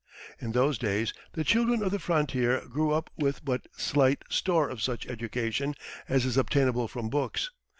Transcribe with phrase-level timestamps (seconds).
[0.39, 4.81] In those days the children of the frontier grew up with but slight store of
[4.81, 5.75] such education
[6.09, 7.51] as is obtainable from books.